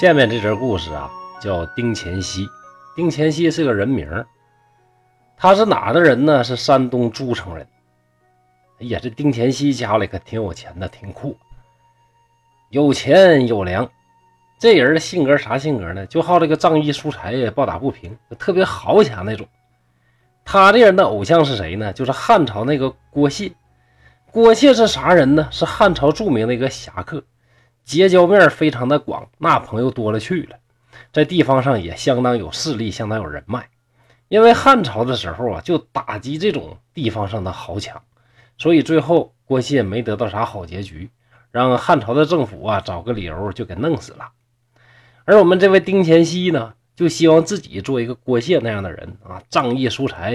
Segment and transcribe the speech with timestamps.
[0.00, 1.10] 下面这则故事啊，
[1.42, 2.48] 叫丁乾熙。
[2.96, 4.26] 丁乾熙是个人名儿，
[5.36, 6.42] 他是哪的人呢？
[6.42, 7.68] 是山东诸城人。
[8.80, 11.36] 哎呀，这丁乾熙家里可挺有钱的，挺酷，
[12.70, 13.90] 有钱有粮。
[14.58, 16.06] 这人的性格啥性格呢？
[16.06, 19.46] 就好这个仗义疏财，抱打不平，特别豪强那种。
[20.46, 21.92] 他这人的偶像是谁呢？
[21.92, 23.52] 就是汉朝那个郭谢。
[24.32, 25.46] 郭谢是啥人呢？
[25.50, 27.22] 是汉朝著名的一个侠客。
[27.84, 30.56] 结交面非常的广，那朋友多了去了，
[31.12, 33.68] 在地方上也相当有势力，相当有人脉。
[34.28, 38.00] 因为汉朝的时候啊，就打击这种地方上的豪强，
[38.58, 41.10] 所以最后郭谢没得到啥好结局，
[41.50, 44.30] 让汉朝的政府啊找个理由就给弄死了。
[45.24, 50.32] 而我们这位丁乾熙呢，就希望自己做一个郭谢那样的人啊，仗义疏财，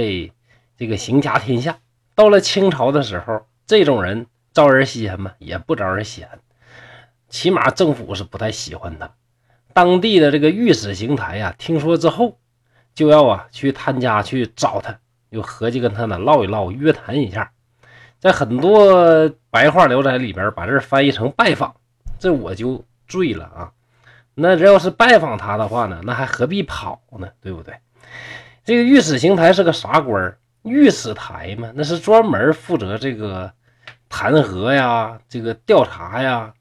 [0.78, 1.78] 这个行家天下。
[2.16, 5.32] 到了清朝的时候，这种人招人稀罕吗？
[5.40, 6.40] 也不招人稀罕。
[7.36, 9.12] 起码政府是不太喜欢他，
[9.74, 12.40] 当地的这个御史邢台呀，听说之后
[12.94, 14.98] 就要啊去他家去找他，
[15.32, 17.52] 又合计跟他呢唠一唠，约谈一下。
[18.22, 21.76] 在很多白话聊斋里边，把这翻译成拜访，
[22.18, 23.74] 这我就醉了啊！
[24.34, 27.28] 那这要是拜访他的话呢，那还何必跑呢？
[27.42, 27.76] 对不对？
[28.64, 33.52] 这个御史邢台是个啥官御史台嘛，那是专门负责这个
[34.08, 36.54] 弹劾呀，这个调查呀。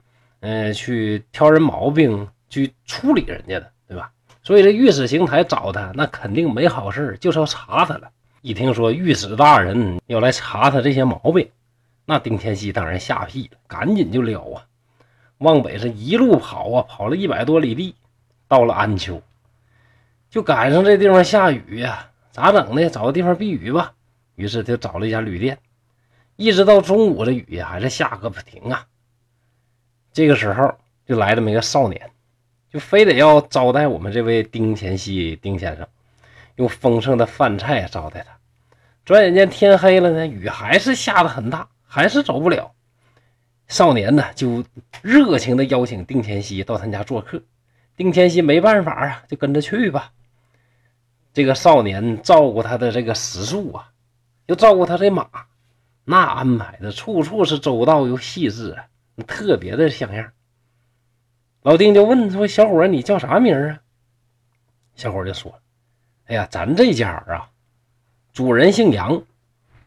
[0.46, 4.12] 嗯，去挑人毛病，去处理人家的，对吧？
[4.42, 8.10] 所以这御史邢台找他，那肯定没好事就是要查他了。
[8.42, 11.48] 一听说御史大人要来查他这些毛病，
[12.04, 14.66] 那丁天锡当然吓屁了，赶紧就撩啊，
[15.38, 17.94] 往北是一路跑啊，跑了一百多里地，
[18.46, 19.22] 到了安丘，
[20.28, 22.90] 就赶上这地方下雨呀，咋整呢？
[22.90, 23.94] 找个地方避雨吧。
[24.34, 25.56] 于是就找了一家旅店，
[26.36, 28.84] 一直到中午，这雨还是下个不停啊。
[30.14, 30.76] 这个时候
[31.06, 32.10] 就来这么一个少年，
[32.70, 35.88] 就非得要招待我们这位丁乾熙丁先生，
[36.54, 38.38] 用丰盛的饭菜招待他。
[39.04, 42.70] 转眼间天黑了呢，雨还是下的很大，还是走不了。
[43.66, 44.64] 少年呢就
[45.02, 47.42] 热情的邀请丁乾熙到他家做客。
[47.96, 50.12] 丁乾熙没办法啊，就跟着去吧。
[51.32, 53.90] 这个少年照顾他的这个食宿啊，
[54.46, 55.26] 又照顾他的马，
[56.04, 58.86] 那安排的处处是周到又细致啊。
[59.22, 60.32] 特别的像样，
[61.62, 63.80] 老丁就问说：“小伙你叫啥名啊？”
[64.96, 65.60] 小伙就说
[66.26, 67.48] ：“哎呀，咱这家啊，
[68.32, 69.22] 主人姓杨，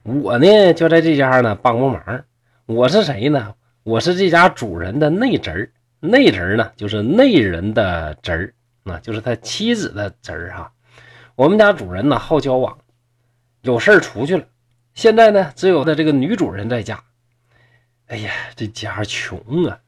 [0.03, 2.23] 我呢就在这家呢帮帮忙。
[2.65, 3.53] 我是谁呢？
[3.83, 10.71] 我是这家主人的内侄儿，内侄儿呢就是内人的侄儿，那就是他妻子的侄儿哈。
[11.35, 12.77] 我们家主人呢好交往，
[13.61, 14.45] 有事出去了，
[14.93, 17.03] 现在呢只有他这个女主人在家。”
[18.07, 19.79] 哎呀，这家穷啊，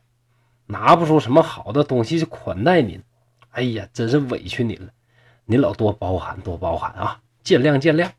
[0.66, 3.02] 拿不出什么好的东西去款待您。
[3.52, 4.92] 哎呀，真是委屈您了，
[5.46, 8.12] 您老多包涵，多包涵啊，见谅见谅。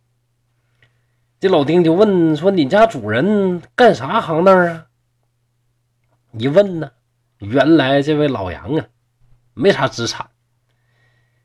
[1.38, 4.86] 这老丁就问说：“你家主人干啥行当啊？”
[6.32, 6.92] 一问呢，
[7.38, 8.86] 原来这位老杨啊，
[9.54, 10.30] 没啥资产，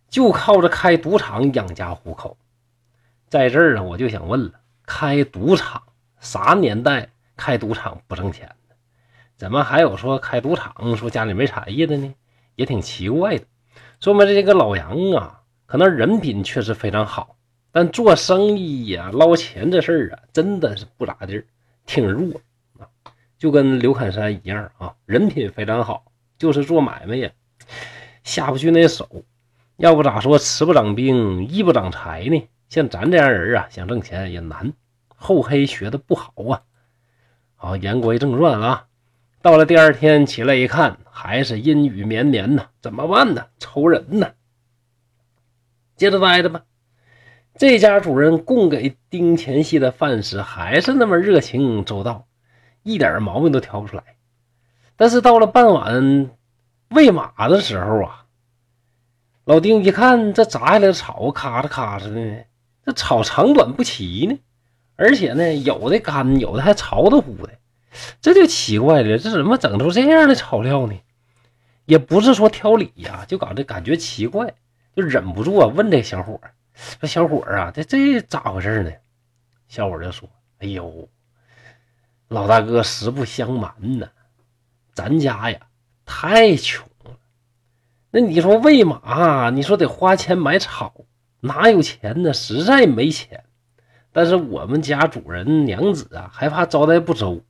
[0.09, 2.37] 就靠着开赌场养家糊口。
[3.27, 5.83] 在这儿呢，我就想问了，开赌场
[6.19, 7.09] 啥年代？
[7.35, 8.75] 开赌场不挣钱的，
[9.35, 12.13] 怎么还有说开赌场说家里没产业的呢？
[12.55, 13.45] 也挺奇怪的。
[13.99, 17.35] 说明这个老杨啊，可能人品确实非常好，
[17.71, 21.43] 但做生意呀、捞钱这事儿啊，真的是不咋地，
[21.85, 22.39] 挺弱
[22.79, 22.87] 啊。
[23.37, 26.05] 就跟刘侃山一样啊，人品非常好，
[26.37, 27.29] 就是做买卖呀
[28.23, 29.23] 下不去那手。
[29.77, 32.47] 要不咋说吃不长兵，衣不长财呢？
[32.69, 34.71] 像咱这样人啊，想挣钱也难。
[35.17, 36.61] 厚黑学的不好啊。
[37.65, 38.85] 好，言归正传啊，
[39.41, 43.47] 到了第二天起来一看，还是阴雨绵绵呢，怎么办呢？
[43.57, 44.33] 愁人呢。
[45.95, 46.61] 接着待着吧。
[47.57, 52.27] 这家主人供给丁乾熙的饭食还是那么热情周到，
[52.83, 54.03] 一点毛病都挑不出来。
[54.95, 56.29] 但是到了傍晚
[56.89, 58.25] 喂马的时候啊，
[59.43, 62.45] 老丁一看这砸下来的草咔嚓咔嚓的，
[62.85, 64.37] 这草长短不齐呢。
[64.95, 67.53] 而且呢，有的干，有的还潮的乎的，
[68.21, 70.95] 这就奇怪了，这怎么整出这样的草料呢？
[71.85, 74.53] 也不是说挑理呀，就搞这感觉奇怪，
[74.95, 76.39] 就忍不住啊问这小伙
[76.99, 78.91] 说小伙啊，这这咋回事呢？”
[79.67, 81.09] 小伙就说：“哎呦，
[82.27, 84.07] 老大哥，实不相瞒呢，
[84.93, 85.59] 咱家呀
[86.05, 87.11] 太穷了。
[88.11, 90.93] 那你说喂马，你说得花钱买草，
[91.41, 92.33] 哪有钱呢？
[92.33, 93.43] 实在没钱。”
[94.15, 97.41] 但是我们家主人娘子啊，害怕招待不周，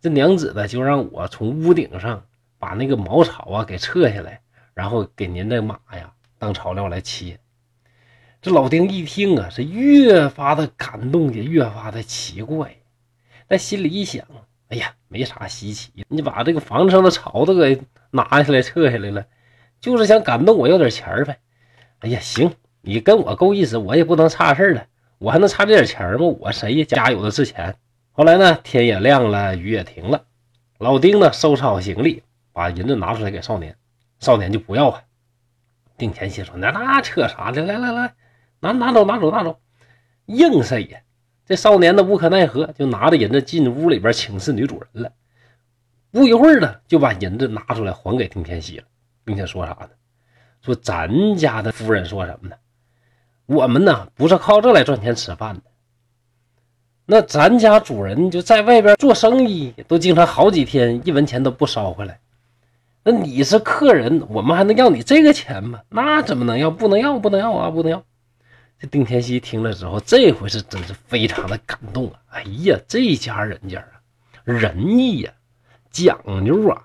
[0.00, 2.24] 这娘子呢就让我从屋顶上
[2.56, 4.42] 把那个茅草啊给撤下来，
[4.74, 7.40] 然后给您的马呀当草料来切。
[8.40, 12.76] 这老丁一听啊，是越发的感动，也越发的奇怪。
[13.48, 14.24] 但心里一想，
[14.68, 17.82] 哎呀，没啥稀奇，你把这个房子上的草都给
[18.12, 19.26] 拿下来、撤下来了，
[19.80, 21.40] 就是想感动我要点钱呗。
[21.98, 24.86] 哎呀，行，你跟我够意思，我也不能差事了，
[25.22, 26.26] 我还能差这点钱吗？
[26.40, 26.84] 我谁呀？
[26.84, 27.76] 家有的是钱。
[28.10, 30.24] 后来呢，天也亮了，雨也停了，
[30.78, 33.76] 老丁呢收拾好行李，把银子拿出来给少年，
[34.18, 35.04] 少年就不要啊。
[35.96, 37.62] 丁乾熙说：“那那扯啥的？
[37.62, 38.14] 来来来。”
[38.58, 39.60] 拿拿走拿走拿走，
[40.26, 41.00] 硬塞呀！
[41.46, 45.12] 这少年呢无可奈何，就拿着银子进屋里边请示女主人了。
[46.10, 48.84] 不一会儿呢，就把银子拿出来还给丁天锡了，
[49.24, 49.90] 并且说啥呢？
[50.62, 52.56] 说咱家的夫人说什么呢？
[53.52, 55.62] 我们呢不是靠这来赚钱吃饭的。
[57.04, 62.18] 那咱家主人就在外边做生意，都经常好几天一文钱都不捎回来。
[63.04, 65.80] 那你是客人，我们还能要你这个钱吗？
[65.90, 66.70] 那怎么能要？
[66.70, 68.02] 不能要，不能要啊，不能要！
[68.78, 72.14] 这丁天锡听了之后，这回是真是非常的感动啊！
[72.30, 74.00] 哎呀，这家人家啊，
[74.44, 75.32] 仁义呀，
[75.90, 76.84] 讲究啊，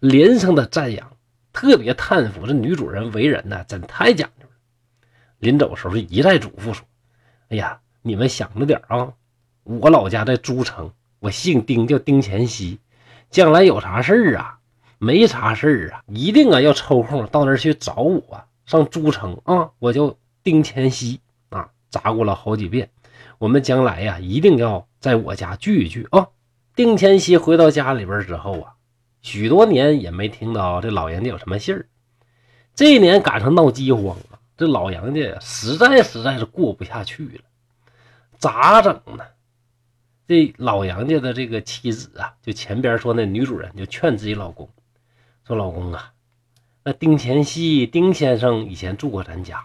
[0.00, 1.12] 连声的赞扬，
[1.52, 4.39] 特别叹服这女主人为人呢，真太讲究。
[5.40, 6.86] 临走时候一再嘱咐说
[7.50, 9.12] ：“哎呀，你们想着点啊，
[9.64, 12.78] 我老家在诸城，我姓丁，叫丁乾熙，
[13.30, 14.58] 将来有啥事儿啊，
[14.98, 22.88] 没啥事儿啊，一定啊要抽空到那儿去找我，上诸城啊，我叫丁乾熙啊。”砸过了好几遍，
[23.38, 26.28] 我们将来呀，一定要在我家聚一聚啊！
[26.76, 28.74] 丁乾熙回到家里边之后啊，
[29.22, 31.86] 许多年也没听到这老杨家有什么信儿。
[32.76, 34.16] 这一年赶上闹饥荒，
[34.60, 37.44] 这老杨家实在实在是过不下去了，
[38.36, 39.24] 咋整呢？
[40.28, 44.68] 这老杨家的这个妻子啊，就前边说那女主人就劝自己老公
[45.46, 46.12] 说：“老公啊，
[46.84, 49.64] 那丁乾熙丁先生以前住过咱家。”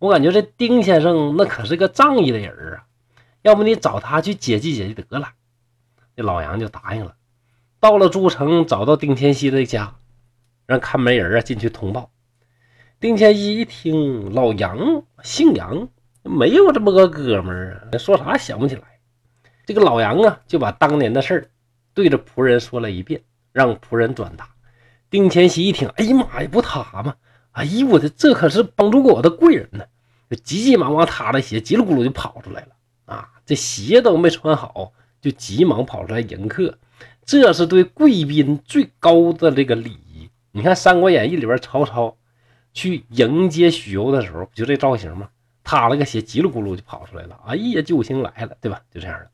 [0.00, 2.86] 我感觉这丁先生那可是个仗义的人啊，
[3.42, 5.28] 要不你找他去解济解济得了。
[6.16, 7.16] 这老杨就答应了。
[7.80, 9.96] 到了诸城，找到丁乾熙的家，
[10.64, 12.08] 让看门人啊进去通报。
[13.02, 15.88] 丁乾熙一听老杨姓杨，
[16.22, 18.82] 没有这么个哥们儿啊，说啥想不起来。
[19.66, 21.50] 这个老杨啊就把当年的事儿
[21.94, 23.20] 对着仆人说了一遍，
[23.50, 24.48] 让仆人转达。
[25.10, 27.16] 丁乾熙一听，哎呀妈呀，不他吗？
[27.50, 29.84] 哎呦我的，这可是帮助过我的贵人呢！
[30.30, 32.68] 就急急忙忙踏着鞋，叽里咕噜就跑出来了
[33.06, 33.30] 啊！
[33.44, 36.78] 这鞋都没穿好，就急忙跑出来迎客，
[37.26, 40.30] 这是对贵宾最高的这个礼仪。
[40.52, 42.16] 你看《三国演义》里边，曹操
[42.72, 45.28] 去迎接许攸的时候，不就这造型吗？
[45.64, 47.38] 踏了个鞋，叽里咕噜就跑出来了。
[47.46, 48.82] 哎呀，救星来了，对吧？
[48.90, 49.30] 就这样的。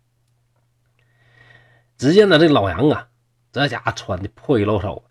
[1.97, 3.09] 只见呢，这老杨啊，
[3.51, 5.05] 这家伙穿的破衣露手，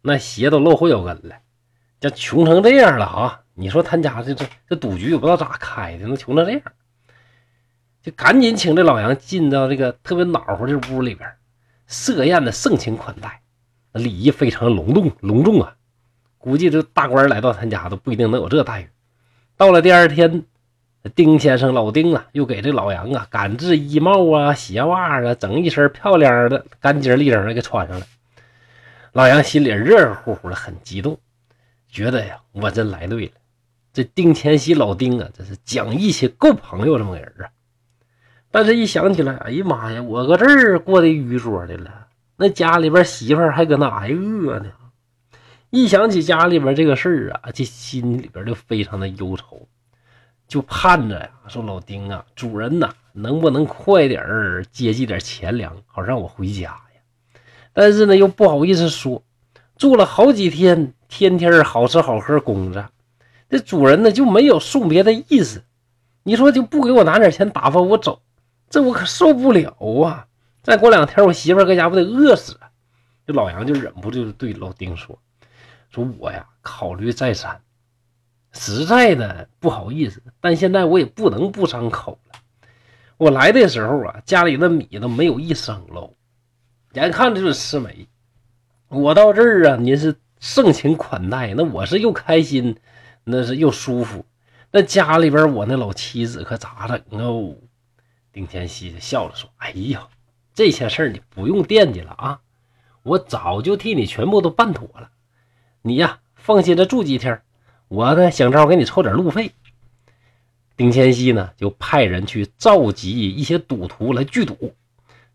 [0.00, 1.36] 那鞋都露后脚跟了，
[2.00, 3.42] 这穷成这样了啊！
[3.54, 6.62] 你说他家这这这赌局也不知道咋开的，能穷成这样，
[8.00, 11.30] 就赶紧请这老杨进到这个特别暖和的屋里边，
[11.86, 13.42] 设宴的盛情款待，
[13.92, 15.76] 礼仪非常隆重隆重啊！
[16.40, 18.88] 估计这大官来到他家都不一定能有这待遇。
[19.58, 20.44] 到了第二天，
[21.14, 28.06] 丁先生老丁啊，又给这老杨啊赶制衣帽啊、鞋袜啊，整一身漂亮的干净利整的给穿上了。
[29.12, 31.18] 老杨心里热热乎乎的，很激动，
[31.90, 33.32] 觉得呀，我真来对了。
[33.92, 37.50] 这丁千喜老丁啊，这是讲义气、够朋友这么个人啊。
[38.50, 44.66] 但是，一想起来，哎呀妈呀，我搁这儿过的愚拙的了，那家里边媳妇还搁那挨饿呢。
[45.70, 49.68] 一想起家里边这个事儿啊，这心里边就非常的忧愁，
[50.48, 57.40] 就盼着呀，说老丁啊，主人呐，能不能快点儿接济点钱粮，好让我回家呀？
[57.72, 59.22] 但是呢，又不好意思说，
[59.76, 62.90] 住了好几天，天天好吃好喝供着。
[63.48, 65.62] 这主人呢就没有送别的意思，
[66.24, 68.22] 你说就不给我拿点钱打发我走，
[68.68, 70.26] 这我可受不了啊！
[70.62, 72.58] 再过两天我媳妇搁家不得饿死？
[73.24, 75.16] 这老杨就忍不住对老丁说
[75.90, 77.60] ：“说我呀考虑再三，
[78.52, 82.40] 实在的不好意思，但现在我也不能不张口了。
[83.16, 86.14] 我来的时候啊，家里的米都没有一升喽，
[86.94, 88.08] 眼看着就是吃没。
[88.88, 92.76] 我到这儿啊，您是盛情款待，那我是又开心。”
[93.22, 94.24] 那是又舒服，
[94.72, 97.54] 那家里边我那老妻子可咋整哦？
[98.32, 100.08] 丁天锡笑着说：“哎呀，
[100.54, 102.40] 这些事儿你不用惦记了啊，
[103.02, 105.10] 我早就替你全部都办妥了。
[105.82, 107.42] 你呀，放心的住几天，
[107.88, 109.52] 我呢想招给你凑点路费。”
[110.76, 114.74] 丁千锡呢就派人去召集一些赌徒来聚赌，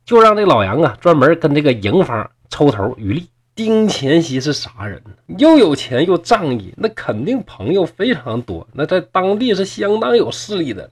[0.03, 5.11] 就让这老杨啊专门跟这个营方抽头渔利丁乾熙是啥人呢？
[5.37, 10.89] 又有钱又仗义，那肯定朋友非常多，那在当地是相当有势力的，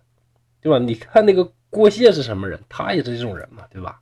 [0.62, 0.78] 对吧？
[0.78, 2.60] 你看那个郭谢是什么人？
[2.70, 4.00] 他也是这种人嘛，对吧？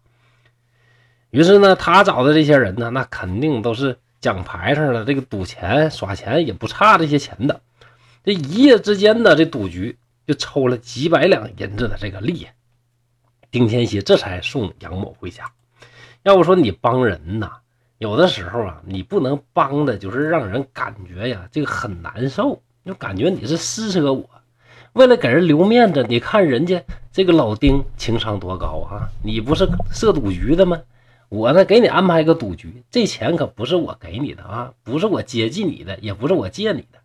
[1.29, 7.59] 于是呢，他找的这些人呢，那肯定都是讲排场的，这个赌钱耍钱也不差这些钱的。
[8.23, 9.97] 这一夜之间呢，这赌局
[10.27, 12.47] 就抽了几百两银子的这个利，
[13.49, 15.51] 丁乾熙这才送杨某回家。
[16.21, 17.49] 要不说你帮人呐，
[17.97, 24.29] 有的时候啊，你不能帮的，就是让人感觉呀，这个很难受，就感觉你是施舍我。
[24.93, 29.09] 为了给人留面子，你看人家这个老丁情商多高啊！
[29.23, 30.79] 你不是设赌局的吗？
[31.31, 37.00] 我呢，给你安排个赌局，这钱可不是我给你的啊，不是我接济你的，也不是我借你的。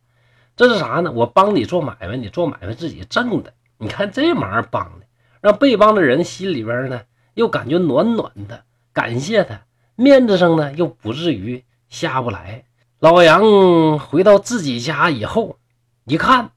[0.56, 1.12] 这是啥呢？
[1.12, 3.54] 我帮你做买卖，你做买卖自己挣的。
[3.78, 5.06] 你看这忙帮的，
[5.40, 7.02] 让被帮的人心里边呢
[7.34, 9.60] 又感觉暖暖的，感谢他，
[9.94, 12.64] 面子上呢又不至于下不来。
[12.98, 15.56] 老杨回到自己家以后，
[16.04, 16.50] 一看，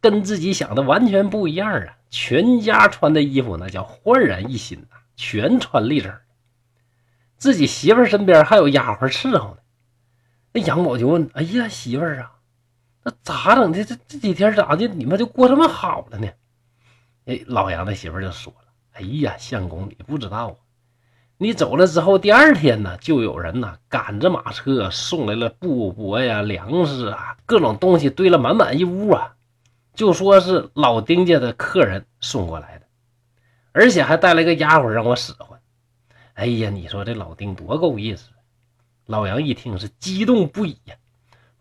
[0.00, 1.96] 跟自己想的完全不一样啊！
[2.08, 4.86] 全家穿的衣服那叫焕然一新呐，
[5.16, 6.12] 全穿立正。
[7.44, 9.58] 自己媳妇身边还有丫鬟伺候呢。
[10.54, 12.32] 那杨宝就问：“哎呀，媳妇儿啊！”
[13.04, 13.84] 那咋整的？
[13.84, 14.88] 这这几天咋的？
[14.88, 16.26] 你们就过这么好了呢？
[17.26, 20.56] 哎，老杨的媳妇就说了：“哎呀，相公，你不知道啊！
[21.36, 29.34] 你走了之后，第二天呢，就有人呢赶着马车送来了布帛呀、粮食啊，各种东西堆了满满一屋啊，
[29.94, 32.86] 就说是老丁家的客人送过来的，
[33.72, 35.53] 而且还带来个丫鬟让我使唤。
[36.34, 38.30] 哎呀，你说这老丁多够意思！”
[39.06, 40.94] 老杨一听是激动不已呀。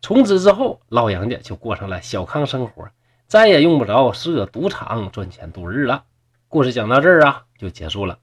[0.02, 2.90] 从此之后，老杨家就过上了小康生活，
[3.28, 6.04] 再也用不着设赌场赚钱度日了。
[6.48, 8.20] 故事讲到这儿啊，就结束了。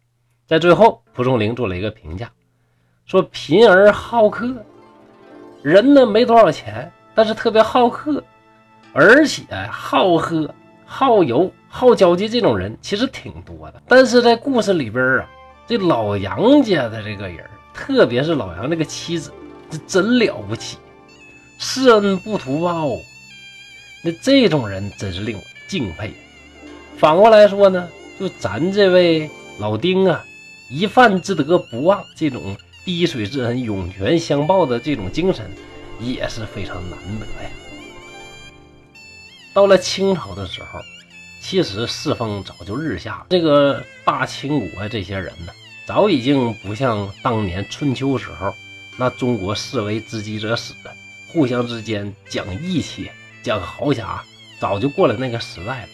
[0.47, 2.31] 在最后，蒲松龄做了一个评价，
[3.07, 4.53] 说：“贫而好客，
[5.63, 8.23] 人呢没多少钱，但是特别好客，
[8.93, 10.53] 而且好喝、
[10.85, 13.83] 好游、好交际，这种人其实挺多的。
[13.87, 15.29] 但是在故事里边啊，
[15.71, 19.33] 这老杨家的这个人，特别是老杨这个妻子，
[19.71, 20.77] 这真了不起。”
[21.63, 22.89] 施恩不图报，
[24.03, 26.13] 那这种人真是令我敬佩。
[26.99, 30.25] 反过来说呢，就咱这位老丁啊，
[30.69, 35.49] 一饭之德不忘，这种滴水之恩涌泉相报的这种精神
[36.01, 37.51] 也是非常难得呀。
[39.55, 40.81] 到了清朝的时候，
[41.41, 45.53] 其实世风早就日下，这个大清国这些人呢，
[45.91, 48.55] 早已经不像当年春秋时候
[48.97, 50.73] 那中国士为知己者死。
[51.33, 53.11] 互相之间讲义气、
[53.43, 54.23] 讲豪侠，
[54.61, 55.89] 早就过了那个时代了。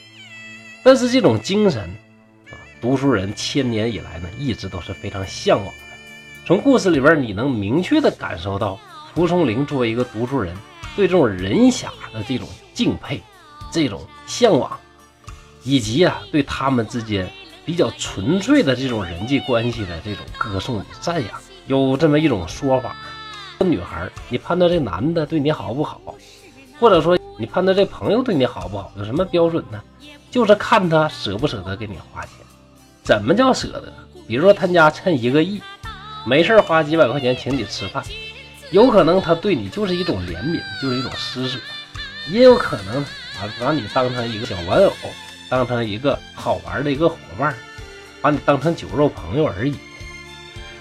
[0.82, 1.82] 但是这种精神
[2.50, 5.80] 啊，读书人千年以来呢，一直都是非常向往的。
[6.44, 8.78] 从故事里边，你能明确的感受到
[9.14, 10.54] 蒲松龄作为一个读书人，
[10.94, 13.22] 对这种人侠的这种敬佩、
[13.72, 14.78] 这种向往，
[15.64, 17.26] 以及啊，对他们之间
[17.66, 21.30] 比较纯粹的这种人际关系的这种歌颂与赞扬。
[21.66, 22.96] 有这么一种说法。
[23.58, 26.00] 女孩，你判断这男的对你好不好，
[26.78, 29.82] 或者说你判断这朋友对你好不好，有什么标准呢？
[30.30, 32.32] 就是看他舍不舍得给你花钱。
[33.02, 33.92] 怎么叫舍得？
[34.28, 35.60] 比如说他家趁一个亿，
[36.26, 38.04] 没事花几百块钱请你吃饭，
[38.70, 41.58] 有可能他对你就是一种怜悯，就是一种施舍；
[42.30, 44.92] 也有可能啊，把你当成一个小玩偶，
[45.48, 47.54] 当成一个好玩的一个伙伴，
[48.20, 49.74] 把你当成酒肉朋友而已。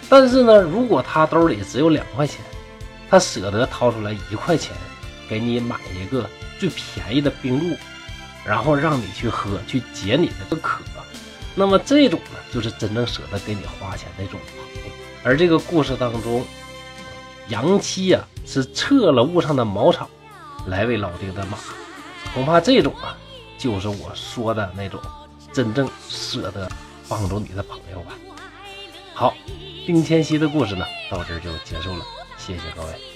[0.10, 2.40] 但是呢，如果他兜里只有两块钱，
[3.10, 4.76] 他舍得掏出来一块钱，
[5.28, 6.30] 给你买一个
[6.60, 7.76] 最便宜的冰露，
[8.46, 10.80] 然后让你去喝，去解你的这渴。
[11.58, 14.92] 那么这种呢，就是真正舍得给你花钱的一种朋友。
[15.24, 16.46] 而这个故事当中，
[17.48, 20.10] 杨七呀是撤了屋上的茅草，
[20.68, 21.58] 来喂老丁的马。
[22.34, 23.16] 恐怕这种啊，
[23.58, 25.00] 就是我说的那种
[25.54, 26.70] 真正舍得
[27.08, 28.14] 帮助你的朋友吧。
[29.14, 29.34] 好，
[29.86, 32.06] 丁千玺的故事呢，到这就结束了。
[32.38, 33.15] 谢谢各位。